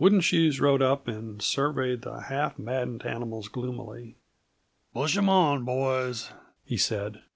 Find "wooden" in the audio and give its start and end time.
0.00-0.20